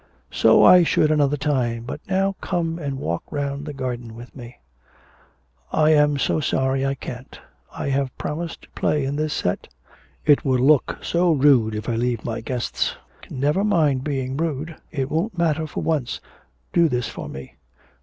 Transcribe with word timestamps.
'So 0.31 0.63
I 0.65 0.81
should 0.81 1.11
another 1.11 1.37
time; 1.37 1.83
but 1.83 2.01
now 2.09 2.35
come 2.41 2.79
and 2.79 2.97
walk 2.97 3.21
round 3.29 3.67
the 3.67 3.71
garden 3.71 4.15
with 4.15 4.35
me.' 4.35 4.57
'I 5.73 5.89
am 5.91 6.17
so 6.17 6.39
sorry 6.39 6.83
I 6.83 6.95
can't; 6.95 7.39
I 7.71 7.89
have 7.89 8.17
promised 8.17 8.63
to 8.63 8.69
play 8.71 9.05
in 9.05 9.15
this 9.15 9.31
set; 9.31 9.67
it 10.25 10.43
will 10.43 10.57
look 10.57 10.97
so 11.03 11.31
rude 11.31 11.75
if 11.75 11.87
I 11.87 11.95
leave 11.97 12.25
my 12.25 12.41
guests.' 12.41 12.95
'Never 13.29 13.63
mind 13.63 14.03
being 14.03 14.37
rude; 14.37 14.75
it 14.91 15.11
won't 15.11 15.37
matter 15.37 15.67
for 15.67 15.83
once. 15.83 16.19
Do 16.73 16.89
this 16.89 17.07
for 17.07 17.29
me.' 17.29 17.57